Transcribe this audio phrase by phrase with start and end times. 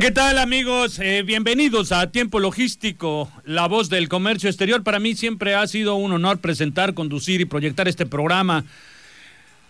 [0.00, 0.98] ¿Qué tal amigos?
[0.98, 4.82] Eh, bienvenidos a Tiempo Logístico, la voz del comercio exterior.
[4.82, 8.64] Para mí siempre ha sido un honor presentar, conducir y proyectar este programa.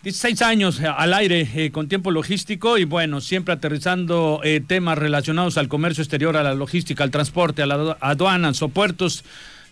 [0.05, 5.59] 16 años al aire eh, con tiempo logístico y bueno, siempre aterrizando eh, temas relacionados
[5.59, 9.25] al comercio exterior, a la logística, al transporte, a la aduanas o puertos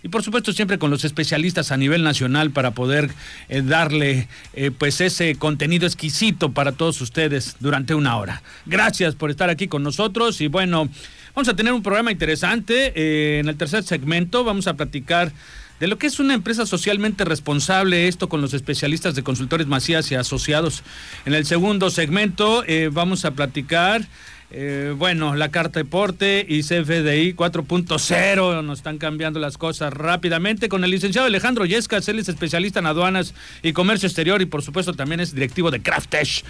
[0.03, 3.11] y por supuesto siempre con los especialistas a nivel nacional para poder
[3.49, 8.43] eh, darle eh, pues ese contenido exquisito para todos ustedes durante una hora.
[8.67, 10.89] Gracias por estar aquí con nosotros y bueno,
[11.35, 12.93] vamos a tener un programa interesante.
[12.95, 15.33] Eh, en el tercer segmento vamos a platicar
[15.81, 20.11] de lo que es una empresa socialmente responsable, esto con los especialistas de consultores Macías
[20.11, 20.83] y asociados.
[21.25, 24.09] En el segundo segmento vamos a platicar
[24.51, 30.85] eh, bueno, la Carta Deporte y CFDI 4.0 nos están cambiando las cosas rápidamente con
[30.85, 34.95] el licenciado Alejandro Yescas, él es especialista en aduanas y comercio exterior y por supuesto
[34.95, 36.45] también es directivo de Craftesh.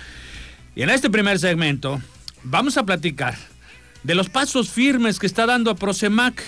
[0.76, 2.00] Y en este primer segmento
[2.44, 3.34] vamos a platicar
[4.04, 6.40] de los pasos firmes que está dando a Prosemac.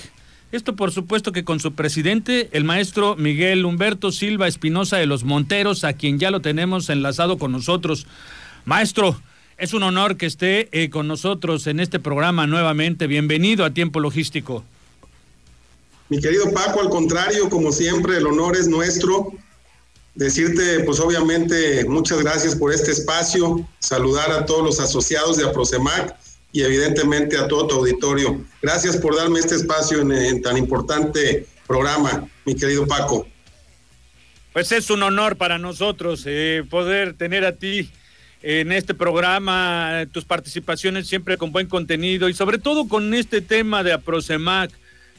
[0.52, 5.24] Esto por supuesto que con su presidente, el maestro Miguel Humberto Silva Espinosa de los
[5.24, 8.06] Monteros, a quien ya lo tenemos enlazado con nosotros.
[8.64, 9.20] Maestro,
[9.60, 13.06] es un honor que esté eh, con nosotros en este programa nuevamente.
[13.06, 14.64] Bienvenido a Tiempo Logístico.
[16.08, 19.32] Mi querido Paco, al contrario, como siempre, el honor es nuestro.
[20.14, 26.16] Decirte, pues obviamente, muchas gracias por este espacio, saludar a todos los asociados de Aprosemac
[26.52, 28.42] y evidentemente a todo tu auditorio.
[28.62, 33.26] Gracias por darme este espacio en, tan importante programa, mi querido Paco.
[34.54, 37.90] Pues es un honor para nosotros eh, poder tener a ti
[38.42, 43.82] en este programa, tus participaciones siempre con buen contenido y sobre todo con este tema
[43.82, 44.70] de Aprosemac,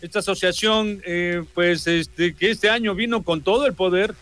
[0.02, 4.16] esta asociación eh, pues este, que este año vino con todo el poder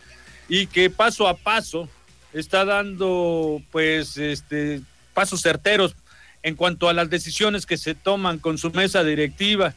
[0.49, 1.87] y que paso a paso
[2.33, 4.81] está dando pues este,
[5.13, 5.95] pasos certeros
[6.43, 9.73] en cuanto a las decisiones que se toman con su mesa directiva.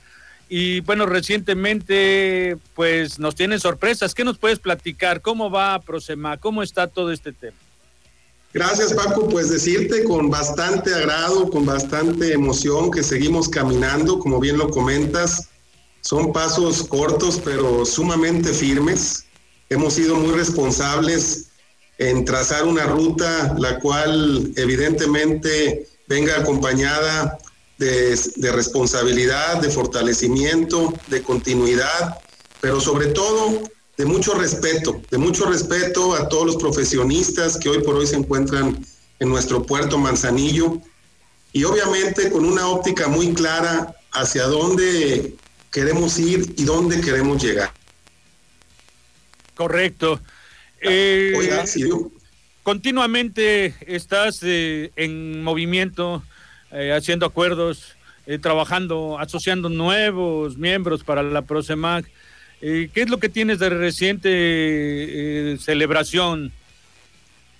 [0.49, 4.15] Y bueno, recientemente pues nos tienen sorpresas.
[4.15, 5.21] ¿Qué nos puedes platicar?
[5.21, 6.41] ¿Cómo va Prosemac?
[6.41, 7.57] ¿Cómo está todo este tema?
[8.55, 14.59] Gracias Paco, pues decirte con bastante agrado, con bastante emoción que seguimos caminando, como bien
[14.59, 15.49] lo comentas,
[16.03, 19.25] son pasos cortos pero sumamente firmes.
[19.71, 21.47] Hemos sido muy responsables
[21.97, 27.39] en trazar una ruta la cual evidentemente venga acompañada
[27.79, 32.19] de, de responsabilidad, de fortalecimiento, de continuidad,
[32.61, 33.63] pero sobre todo
[33.97, 38.17] de mucho respeto, de mucho respeto a todos los profesionistas que hoy por hoy se
[38.17, 38.85] encuentran
[39.19, 40.81] en nuestro puerto Manzanillo
[41.53, 45.35] y obviamente con una óptica muy clara hacia dónde
[45.71, 47.73] queremos ir y dónde queremos llegar.
[49.55, 50.21] Correcto.
[50.81, 51.33] Eh,
[52.63, 56.23] continuamente estás eh, en movimiento,
[56.73, 57.97] eh, haciendo acuerdos,
[58.41, 62.07] trabajando, asociando nuevos miembros para la PROCEMAC.
[62.65, 66.53] Eh, ¿Qué es lo que tienes de reciente eh, celebración?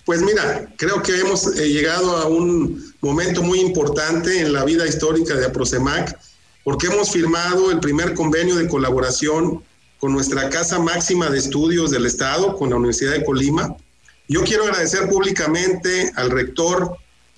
[0.05, 4.87] Pues mira, creo que hemos eh, llegado a un momento muy importante en la vida
[4.87, 6.17] histórica de Aprosemac,
[6.63, 9.61] porque hemos firmado el primer convenio de colaboración
[9.99, 13.75] con nuestra Casa Máxima de Estudios del Estado, con la Universidad de Colima.
[14.29, 16.95] Yo quiero agradecer públicamente al rector,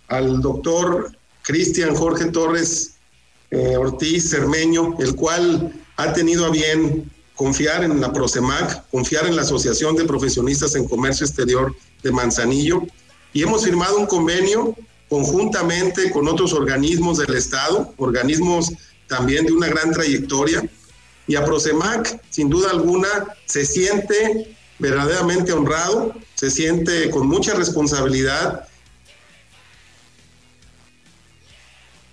[0.08, 1.12] al doctor
[1.42, 2.92] Cristian Jorge Torres
[3.52, 9.42] Ortiz Cermeño, el cual ha tenido a bien confiar en la Prosemac, confiar en la
[9.42, 12.84] Asociación de Profesionistas en Comercio Exterior de Manzanillo
[13.34, 14.76] y hemos firmado un convenio
[15.10, 18.72] conjuntamente con otros organismos del Estado, organismos
[19.08, 20.68] también de una gran trayectoria.
[21.28, 23.08] Y a Prosemac, sin duda alguna,
[23.46, 28.68] se siente verdaderamente honrado, se siente con mucha responsabilidad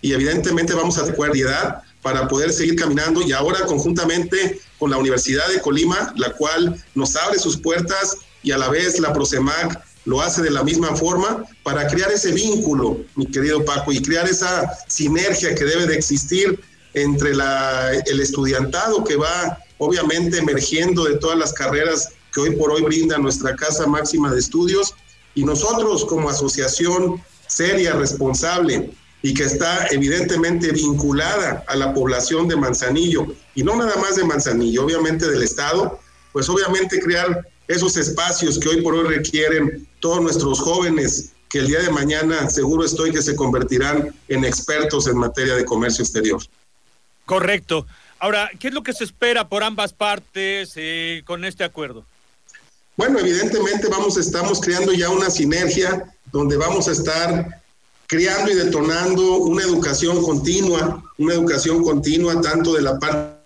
[0.01, 5.49] y evidentemente vamos a cualidad para poder seguir caminando y ahora conjuntamente con la Universidad
[5.49, 10.21] de Colima, la cual nos abre sus puertas y a la vez la Prosemac lo
[10.21, 14.69] hace de la misma forma para crear ese vínculo, mi querido Paco, y crear esa
[14.89, 16.61] sinergia que debe de existir
[16.95, 22.83] entre el estudiantado que va obviamente emergiendo de todas las carreras que hoy por hoy
[22.83, 24.95] brinda nuestra Casa Máxima de Estudios
[25.35, 28.91] y nosotros como asociación seria, responsable
[29.23, 34.25] y que está evidentemente vinculada a la población de Manzanillo y no nada más de
[34.25, 36.01] Manzanillo, obviamente del Estado,
[36.33, 41.69] pues obviamente crear esos espacios que hoy por hoy requieren todos nuestros jóvenes que el
[41.69, 46.43] día de mañana seguro estoy que se convertirán en expertos en materia de comercio exterior.
[47.25, 47.87] Correcto.
[48.19, 52.05] Ahora, ¿qué es lo que se espera por ambas partes eh, con este acuerdo?
[52.97, 57.62] Bueno, evidentemente vamos, estamos creando ya una sinergia donde vamos a estar
[58.07, 63.43] creando y detonando una educación continua, una educación continua tanto de la parte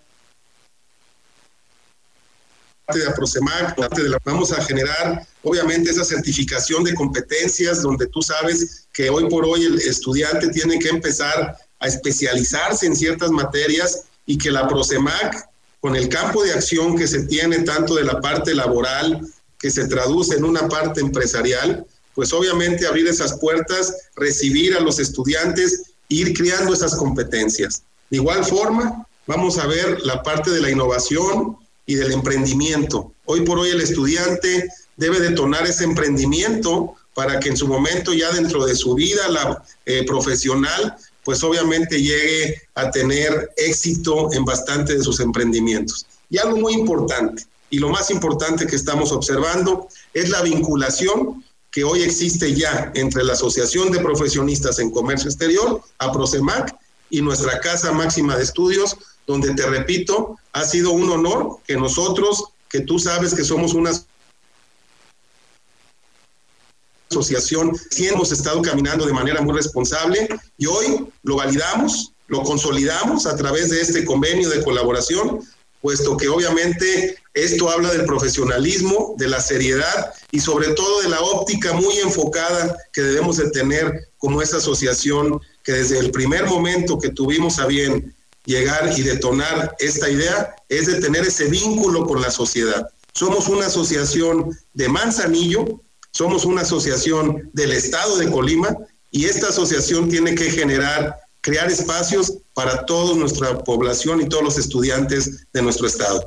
[2.93, 8.87] de Aprosemac, de la, vamos a generar obviamente esa certificación de competencias donde tú sabes
[8.93, 14.37] que hoy por hoy el estudiante tiene que empezar a especializarse en ciertas materias y
[14.37, 15.49] que la Prosemac,
[15.79, 19.21] con el campo de acción que se tiene tanto de la parte laboral,
[19.59, 21.85] que se traduce en una parte empresarial,
[22.17, 27.83] pues obviamente abrir esas puertas, recibir a los estudiantes, ir creando esas competencias.
[28.09, 33.11] De igual forma, vamos a ver la parte de la innovación y del emprendimiento.
[33.25, 38.31] Hoy por hoy el estudiante debe detonar ese emprendimiento para que en su momento ya
[38.31, 44.97] dentro de su vida la, eh, profesional pues obviamente llegue a tener éxito en bastante
[44.97, 46.07] de sus emprendimientos.
[46.31, 51.43] Y algo muy importante, y lo más importante que estamos observando, es la vinculación
[51.77, 56.75] que hoy existe ya entre la Asociación de Profesionistas en Comercio Exterior, APROCEMAC,
[57.11, 58.97] y nuestra Casa Máxima de Estudios,
[59.27, 63.91] donde te repito, ha sido un honor que nosotros, que tú sabes que somos una
[67.11, 70.27] asociación, sí hemos estado caminando de manera muy responsable
[70.57, 75.41] y hoy lo validamos, lo consolidamos a través de este convenio de colaboración,
[75.79, 81.21] puesto que obviamente esto habla del profesionalismo, de la seriedad y sobre todo de la
[81.21, 86.97] óptica muy enfocada que debemos de tener como esa asociación que desde el primer momento
[86.97, 92.21] que tuvimos a bien llegar y detonar esta idea es de tener ese vínculo con
[92.21, 92.87] la sociedad.
[93.13, 95.81] Somos una asociación de Manzanillo,
[96.11, 98.75] somos una asociación del estado de Colima
[99.11, 104.57] y esta asociación tiene que generar, crear espacios para toda nuestra población y todos los
[104.57, 106.25] estudiantes de nuestro estado.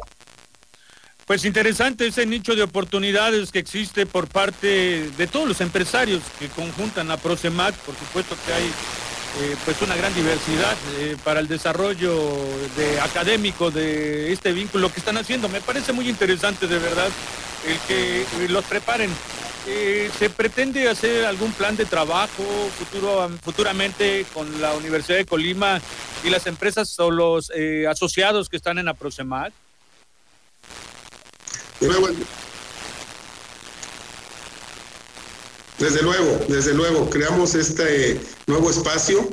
[1.31, 6.49] Pues interesante ese nicho de oportunidades que existe por parte de todos los empresarios que
[6.49, 11.47] conjuntan a Prosemac, por supuesto que hay eh, pues una gran diversidad eh, para el
[11.47, 12.13] desarrollo
[12.77, 15.49] de académico de este vínculo que están haciendo.
[15.49, 17.09] Me parece muy interesante de verdad
[17.65, 19.11] el que los preparen.
[19.69, 22.43] Eh, ¿Se pretende hacer algún plan de trabajo
[22.77, 25.81] futuro, futuramente con la Universidad de Colima
[26.25, 27.53] y las empresas o los
[27.89, 28.89] asociados que están en
[35.79, 39.27] Desde luego, desde luego, creamos este nuevo espacio.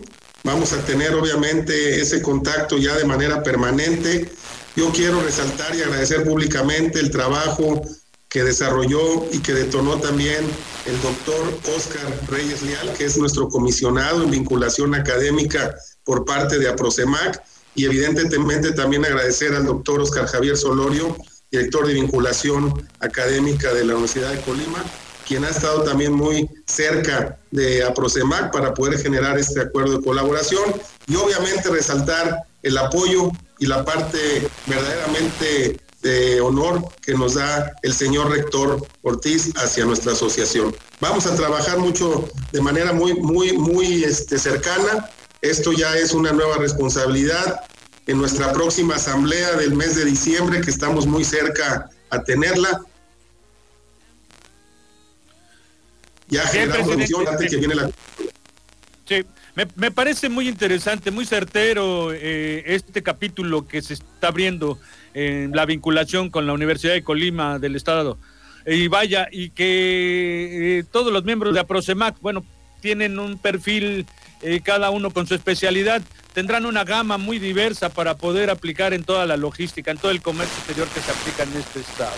[0.44, 4.32] Vamos a tener obviamente ese contacto ya de manera permanente.
[4.78, 7.82] Yo quiero resaltar y agradecer públicamente el trabajo
[8.30, 10.46] que desarrolló y que detonó también
[10.86, 16.70] el doctor Oscar Reyes Leal, que es nuestro comisionado en vinculación académica por parte de
[16.70, 17.42] APROCEMAC,
[17.76, 21.18] y evidentemente también agradecer al doctor Oscar Javier Solorio,
[21.52, 24.84] director de vinculación académica de la Universidad de Colima,
[25.28, 30.64] quien ha estado también muy cerca de APROCEMAC para poder generar este acuerdo de colaboración
[31.08, 37.94] y obviamente resaltar el apoyo y la parte verdaderamente de honor que nos da el
[37.94, 40.76] señor rector Ortiz hacia nuestra asociación.
[41.02, 45.10] Vamos a trabajar mucho de manera muy, muy, muy este, cercana.
[45.42, 47.62] Esto ya es una nueva responsabilidad.
[48.08, 52.82] En nuestra próxima asamblea del mes de diciembre, que estamos muy cerca a tenerla,
[56.28, 56.96] ya generamos
[57.50, 57.90] que viene la...
[59.06, 59.26] Sí.
[59.76, 64.78] Me, parece muy interesante, muy certero eh, este capítulo que se está abriendo
[65.16, 68.20] en la vinculación con la Universidad de Colima del Estado.
[68.68, 72.46] Y vaya, y que eh, todos los miembros de APROCEMAC, bueno,
[72.82, 74.06] tienen un perfil,
[74.44, 76.04] eh, cada uno con su especialidad,
[76.38, 80.22] tendrán una gama muy diversa para poder aplicar en toda la logística, en todo el
[80.22, 82.14] comercio exterior que se aplica en este estado.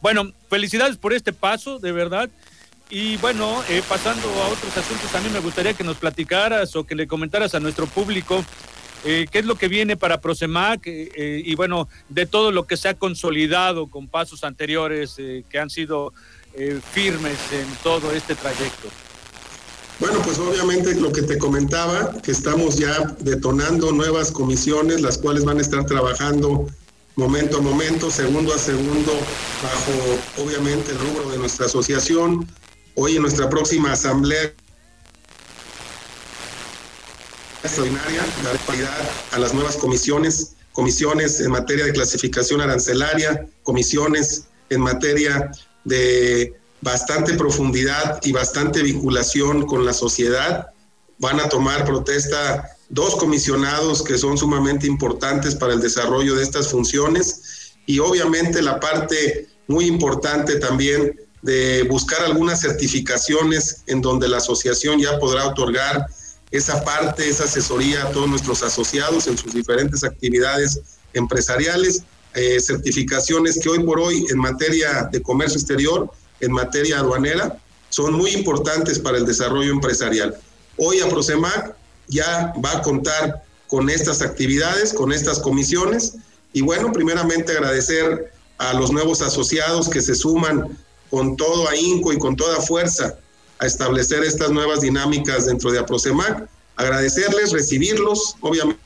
[0.00, 2.28] Bueno, felicidades por este paso, de verdad.
[2.88, 6.96] Y bueno, eh, pasando a otros asuntos, mí me gustaría que nos platicaras o que
[6.96, 8.44] le comentaras a nuestro público
[9.04, 12.76] eh, qué es lo que viene para Prosemac eh, y bueno, de todo lo que
[12.76, 15.14] se ha consolidado con pasos anteriores
[15.48, 16.12] que han sido
[16.92, 18.88] firmes en todo este trayecto.
[20.00, 25.44] Bueno, pues obviamente lo que te comentaba, que estamos ya detonando nuevas comisiones, las cuales
[25.44, 26.66] van a estar trabajando
[27.16, 29.12] momento a momento, segundo a segundo,
[29.62, 32.48] bajo obviamente el rubro de nuestra asociación.
[32.94, 34.54] Hoy en nuestra próxima asamblea
[37.62, 44.80] extraordinaria daré prioridad a las nuevas comisiones, comisiones en materia de clasificación arancelaria, comisiones en
[44.80, 45.52] materia
[45.84, 50.68] de bastante profundidad y bastante vinculación con la sociedad.
[51.18, 56.68] Van a tomar protesta dos comisionados que son sumamente importantes para el desarrollo de estas
[56.68, 64.38] funciones y obviamente la parte muy importante también de buscar algunas certificaciones en donde la
[64.38, 66.06] asociación ya podrá otorgar
[66.50, 70.80] esa parte, esa asesoría a todos nuestros asociados en sus diferentes actividades
[71.14, 72.02] empresariales,
[72.34, 76.10] eh, certificaciones que hoy por hoy en materia de comercio exterior,
[76.40, 80.36] en materia aduanera, son muy importantes para el desarrollo empresarial.
[80.76, 81.74] Hoy a Prosemac
[82.08, 86.16] ya va a contar con estas actividades, con estas comisiones,
[86.52, 90.76] y bueno, primeramente agradecer a los nuevos asociados que se suman
[91.10, 93.16] con todo ahínco y con toda fuerza
[93.58, 96.48] a establecer estas nuevas dinámicas dentro de APROCEMAC.
[96.76, 98.80] Agradecerles, recibirlos, obviamente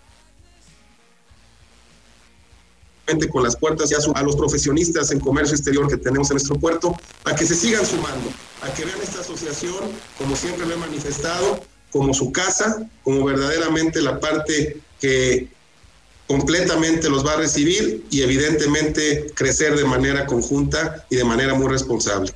[3.31, 6.97] con las puertas ya a los profesionistas en comercio exterior que tenemos en nuestro puerto,
[7.25, 8.31] a que se sigan sumando,
[8.63, 9.85] a que vean esta asociación,
[10.19, 15.49] como siempre lo he manifestado, como su casa, como verdaderamente la parte que
[16.27, 21.69] completamente los va a recibir y evidentemente crecer de manera conjunta y de manera muy
[21.69, 22.33] responsable.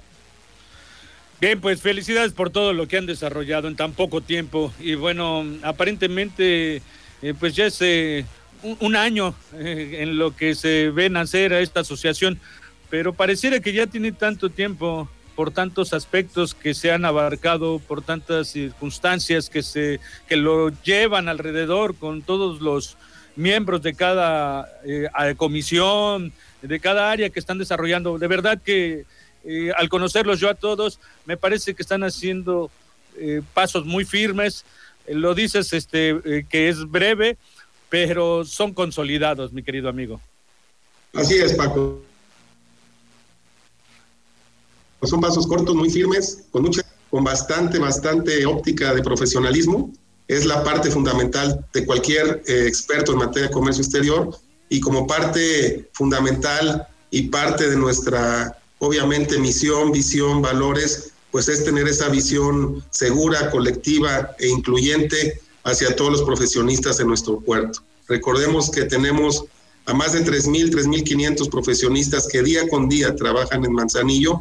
[1.40, 4.72] Bien, pues felicidades por todo lo que han desarrollado en tan poco tiempo.
[4.80, 6.82] Y bueno, aparentemente,
[7.22, 8.26] eh, pues ya es eh,
[8.62, 12.38] un, año eh, en lo que se ve nacer a esta asociación,
[12.90, 18.02] pero pareciera que ya tiene tanto tiempo por tantos aspectos que se han abarcado, por
[18.02, 22.96] tantas circunstancias que se que lo llevan alrededor con todos los
[23.36, 24.68] miembros de cada
[25.36, 28.18] comisión, de cada área que están desarrollando.
[28.18, 29.04] De verdad que
[29.76, 32.68] al conocerlos yo a todos, me parece que están haciendo
[33.20, 34.64] eh, pasos muy firmes.
[35.06, 37.36] Eh, lo dices este, eh, que es breve,
[37.88, 40.20] pero son consolidados, mi querido amigo.
[41.14, 42.02] Así es, Paco.
[45.02, 49.92] Son pasos cortos, muy firmes, con mucha, con bastante, bastante óptica de profesionalismo.
[50.26, 54.36] Es la parte fundamental de cualquier experto en materia de comercio exterior
[54.68, 61.88] y como parte fundamental y parte de nuestra obviamente misión, visión, valores, pues es tener
[61.88, 67.80] esa visión segura, colectiva e incluyente hacia todos los profesionistas en nuestro puerto.
[68.06, 69.44] Recordemos que tenemos
[69.86, 74.40] a más de 3.000, 3.500 profesionistas que día con día trabajan en Manzanillo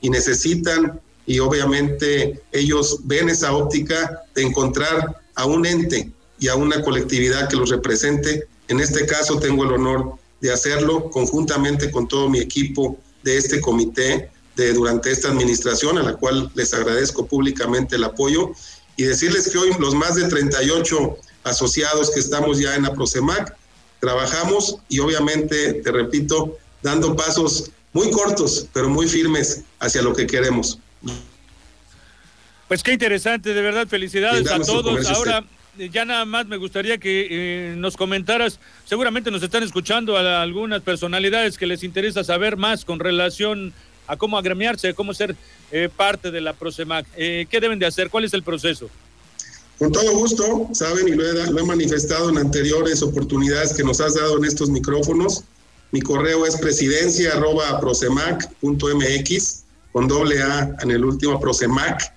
[0.00, 6.54] y necesitan y obviamente ellos ven esa óptica de encontrar a un ente y a
[6.54, 8.46] una colectividad que los represente.
[8.68, 13.60] En este caso tengo el honor de hacerlo conjuntamente con todo mi equipo de este
[13.60, 18.52] comité de durante esta administración, a la cual les agradezco públicamente el apoyo
[18.96, 23.56] y decirles que hoy los más de 38 asociados que estamos ya en Aprosemac
[24.00, 30.26] trabajamos y obviamente, te repito, dando pasos muy cortos, pero muy firmes hacia lo que
[30.26, 30.78] queremos.
[32.68, 35.06] Pues qué interesante, de verdad, felicidades a todos.
[35.08, 35.44] Ahora,
[35.78, 40.42] eh, ya nada más me gustaría que eh, nos comentaras, seguramente nos están escuchando a
[40.42, 43.72] algunas personalidades que les interesa saber más con relación
[44.06, 45.36] a cómo agremiarse, cómo ser
[45.70, 47.06] eh, parte de la Prosemac.
[47.14, 48.10] ¿Qué deben de hacer?
[48.10, 48.88] ¿Cuál es el proceso?
[49.78, 54.00] Con todo gusto, saben, y lo he, lo he manifestado en anteriores oportunidades que nos
[54.00, 55.42] has dado en estos micrófonos.
[55.90, 62.12] Mi correo es presidencia arroba prosemac.mx con doble A en el último prosemac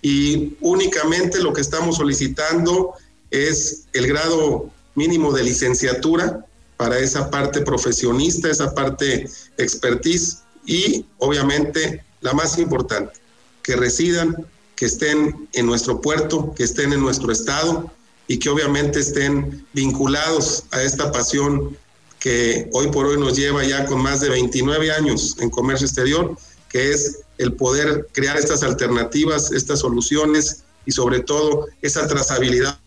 [0.00, 2.94] y únicamente lo que estamos solicitando
[3.30, 9.28] es el grado mínimo de licenciatura para esa parte profesionista, esa parte
[9.58, 13.18] expertise y obviamente la más importante,
[13.62, 14.36] que residan,
[14.76, 17.90] que estén en nuestro puerto, que estén en nuestro estado
[18.28, 21.76] y que obviamente estén vinculados a esta pasión
[22.20, 26.36] que hoy por hoy nos lleva ya con más de 29 años en comercio exterior,
[26.68, 32.78] que es el poder crear estas alternativas, estas soluciones y sobre todo esa trazabilidad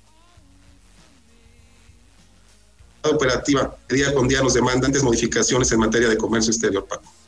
[3.03, 7.21] operativa que día con día nos demandan modificaciones en materia de comercio exterior, Paco.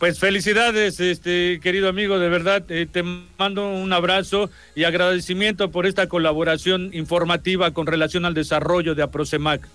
[0.00, 3.02] Pues felicidades, este querido amigo, de verdad eh, te
[3.38, 9.68] mando un abrazo y agradecimiento por esta colaboración informativa con relación al desarrollo de Aprosemac.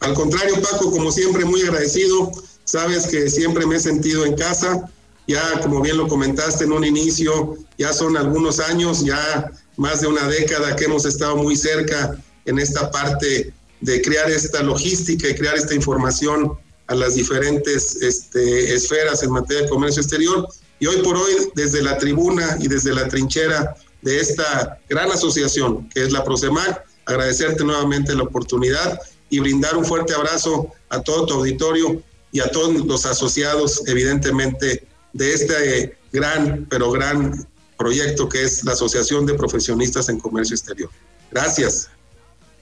[0.00, 2.30] Al contrario, Paco, como siempre, muy agradecido.
[2.64, 4.86] Sabes que siempre me he sentido en casa
[5.26, 10.06] ya como bien lo comentaste en un inicio, ya son algunos años, ya más de
[10.06, 15.34] una década que hemos estado muy cerca en esta parte de crear esta logística y
[15.34, 16.52] crear esta información
[16.88, 20.48] a las diferentes este, esferas en materia de comercio exterior.
[20.78, 25.88] Y hoy por hoy, desde la tribuna y desde la trinchera de esta gran asociación
[25.88, 29.00] que es la PROCEMAC, agradecerte nuevamente la oportunidad
[29.30, 32.02] y brindar un fuerte abrazo a todo tu auditorio
[32.32, 37.46] y a todos los asociados, evidentemente, de este gran, pero gran
[37.78, 40.90] proyecto que es la Asociación de Profesionistas en Comercio Exterior.
[41.30, 41.88] Gracias.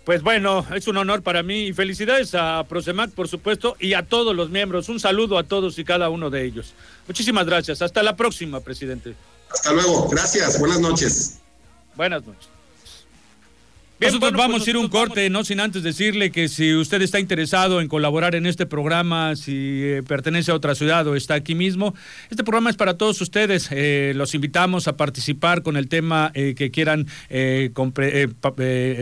[0.05, 4.03] Pues bueno, es un honor para mí y felicidades a Prosemac, por supuesto, y a
[4.03, 4.91] todos los miembros.
[4.91, 6.75] Un saludo a todos y cada uno de ellos.
[7.07, 7.81] Muchísimas gracias.
[7.81, 9.15] Hasta la próxima, presidente.
[9.51, 10.09] Hasta luego.
[10.11, 10.59] Gracias.
[10.59, 11.39] Buenas noches.
[11.97, 12.54] Buenas noches.
[14.01, 17.21] Nosotros vamos pues a ir un corte, no sin antes decirle que si usted está
[17.21, 21.55] interesado en colaborar en este programa, si eh, pertenece a otra ciudad o está aquí
[21.55, 21.95] mismo,
[22.29, 23.69] este programa es para todos ustedes.
[23.71, 27.07] Eh, los invitamos a participar con el tema eh, que quieran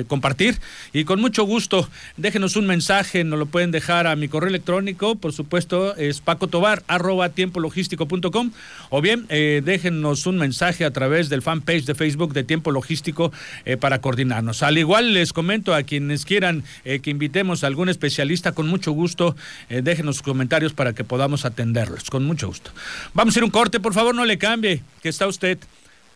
[0.09, 0.61] compartir
[0.93, 5.15] y con mucho gusto déjenos un mensaje, nos lo pueden dejar a mi correo electrónico,
[5.15, 8.51] por supuesto es pacotobar arroba tiempologístico.com
[8.91, 13.33] o bien déjenos un mensaje a través del fanpage de Facebook de Tiempo Logístico
[13.81, 14.63] para coordinarnos.
[14.63, 18.93] Al igual les comento a quienes quieran eh, que invitemos a algún especialista, con mucho
[18.93, 19.35] gusto,
[19.69, 22.71] eh, déjenos sus comentarios para que podamos atenderlos, con mucho gusto.
[23.15, 25.59] Vamos a ir un corte, por favor, no le cambie, que está usted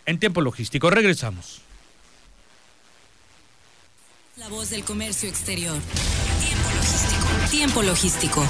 [0.05, 0.91] en tiempo logístico.
[0.91, 1.63] Regresamos.
[4.37, 5.79] La voz del comercio exterior.
[6.41, 7.51] Tiempo logístico.
[7.51, 8.49] Tiempo logístico.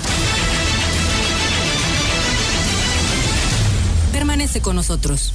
[4.12, 5.32] Permanece con nosotros.